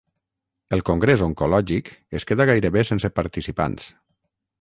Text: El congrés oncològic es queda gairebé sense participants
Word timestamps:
El 0.77 0.79
congrés 0.89 1.21
oncològic 1.25 1.91
es 2.21 2.25
queda 2.31 2.47
gairebé 2.51 2.85
sense 2.93 3.13
participants 3.21 3.93